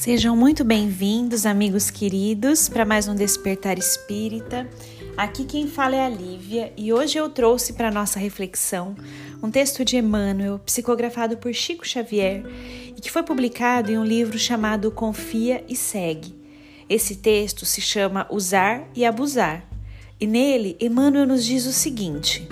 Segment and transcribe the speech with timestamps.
[0.00, 4.66] Sejam muito bem-vindos, amigos queridos, para mais um Despertar Espírita.
[5.14, 8.96] Aqui quem fala é a Lívia e hoje eu trouxe para nossa reflexão
[9.42, 12.42] um texto de Emmanuel, psicografado por Chico Xavier
[12.96, 16.34] e que foi publicado em um livro chamado Confia e Segue.
[16.88, 19.68] Esse texto se chama Usar e Abusar,
[20.18, 22.48] e nele Emmanuel nos diz o seguinte: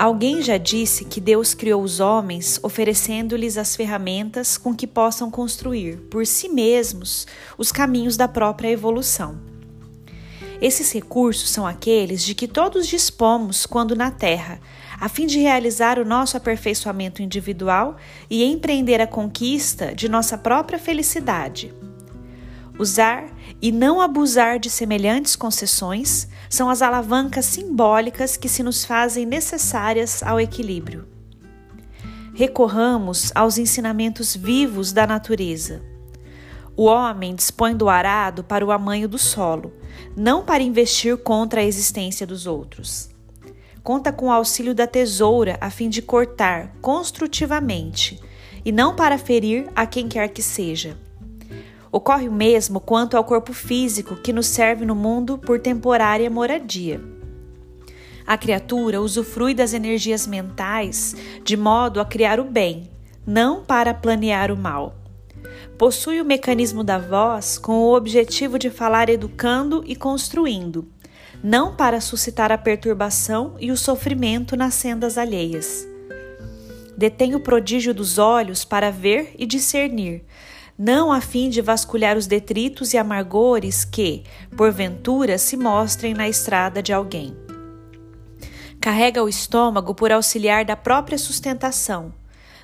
[0.00, 5.98] Alguém já disse que Deus criou os homens oferecendo-lhes as ferramentas com que possam construir
[6.10, 7.26] por si mesmos
[7.58, 9.38] os caminhos da própria evolução.
[10.58, 14.58] Esses recursos são aqueles de que todos dispomos quando na Terra,
[14.98, 17.98] a fim de realizar o nosso aperfeiçoamento individual
[18.30, 21.74] e empreender a conquista de nossa própria felicidade.
[22.78, 23.26] Usar
[23.60, 30.22] e não abusar de semelhantes concessões são as alavancas simbólicas que se nos fazem necessárias
[30.22, 31.06] ao equilíbrio.
[32.34, 35.82] Recorramos aos ensinamentos vivos da natureza.
[36.76, 39.72] O homem dispõe do arado para o amanho do solo,
[40.16, 43.10] não para investir contra a existência dos outros
[43.82, 48.20] conta com o auxílio da tesoura a fim de cortar construtivamente
[48.64, 50.96] e não para ferir a quem quer que seja.
[51.92, 57.00] Ocorre o mesmo quanto ao corpo físico que nos serve no mundo por temporária moradia.
[58.26, 62.88] A criatura usufrui das energias mentais de modo a criar o bem,
[63.26, 64.94] não para planear o mal.
[65.76, 70.86] Possui o mecanismo da voz com o objetivo de falar educando e construindo
[71.42, 75.86] não para suscitar a perturbação e o sofrimento nas sendas alheias.
[76.96, 80.22] Detém o prodígio dos olhos para ver e discernir,
[80.82, 84.24] não a fim de vasculhar os detritos e amargores que,
[84.56, 87.36] porventura, se mostrem na estrada de alguém.
[88.80, 92.14] Carrega o estômago por auxiliar da própria sustentação,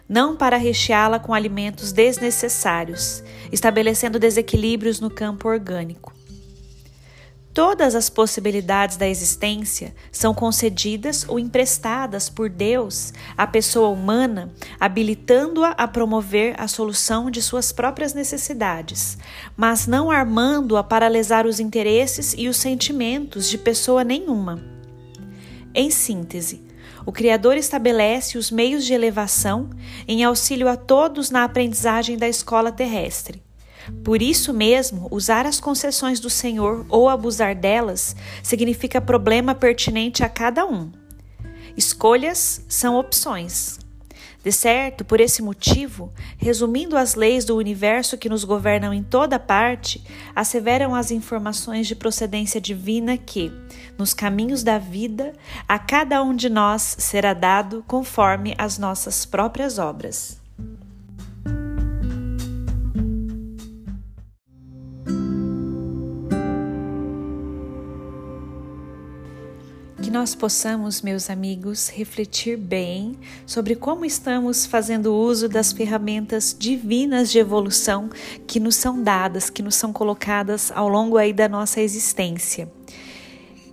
[0.09, 6.15] não para recheá-la com alimentos desnecessários, estabelecendo desequilíbrios no campo orgânico.
[7.57, 15.71] Todas as possibilidades da existência são concedidas ou emprestadas por Deus à pessoa humana, habilitando-a
[15.71, 19.17] a promover a solução de suas próprias necessidades,
[19.57, 24.63] mas não armando-a para lesar os interesses e os sentimentos de pessoa nenhuma.
[25.75, 26.63] Em síntese,
[27.07, 29.71] o Criador estabelece os meios de elevação
[30.07, 33.46] em auxílio a todos na aprendizagem da escola terrestre
[34.05, 40.29] por isso mesmo, usar as concessões do Senhor ou abusar delas significa problema pertinente a
[40.29, 40.91] cada um.
[41.77, 43.79] Escolhas são opções.
[44.47, 49.41] De certo, por esse motivo, resumindo as leis do universo que nos governam em toda
[49.41, 50.05] parte,
[50.37, 53.53] asseveram as informações de procedência divina que,
[53.99, 55.33] nos caminhos da vida,
[55.67, 60.46] a cada um de nós será dado conforme as nossas próprias obras.
[70.07, 77.29] Que nós possamos, meus amigos, refletir bem sobre como estamos fazendo uso das ferramentas divinas
[77.29, 78.09] de evolução
[78.47, 82.71] que nos são dadas, que nos são colocadas ao longo aí da nossa existência.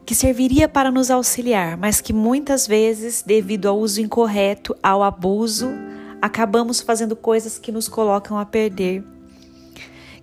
[0.08, 5.70] Que serviria para nos auxiliar, mas que muitas vezes, devido ao uso incorreto, ao abuso,
[6.20, 9.04] acabamos fazendo coisas que nos colocam a perder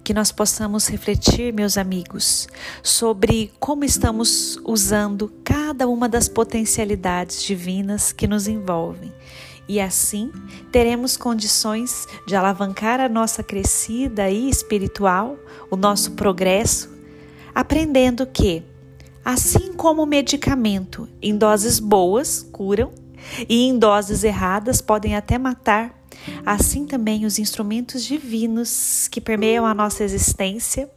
[0.02, 2.48] que nós possamos refletir, meus amigos,
[2.82, 5.28] sobre como estamos usando
[5.80, 9.10] cada uma das potencialidades divinas que nos envolvem.
[9.66, 10.30] E assim
[10.70, 15.38] teremos condições de alavancar a nossa crescida e espiritual,
[15.70, 16.90] o nosso progresso,
[17.54, 18.62] aprendendo que,
[19.24, 22.92] assim como o medicamento em doses boas curam
[23.48, 25.98] e em doses erradas podem até matar,
[26.44, 30.90] Assim também os instrumentos divinos que permeiam a nossa existência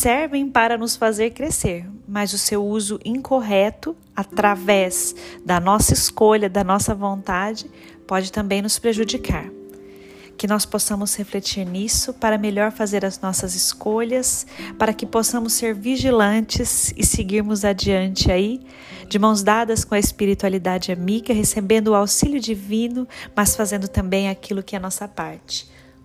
[0.00, 5.14] servem para nos fazer crescer, mas o seu uso incorreto, através
[5.44, 7.70] da nossa escolha, da nossa vontade,
[8.06, 9.50] pode também nos prejudicar
[10.38, 14.46] que nós possamos refletir nisso para melhor fazer as nossas escolhas,
[14.78, 18.58] para que possamos ser vigilantes e seguirmos adiante aí,
[19.06, 23.06] de mãos dadas com a espiritualidade amiga, recebendo o auxílio divino,
[23.36, 25.68] mas fazendo também aquilo que é a nossa parte.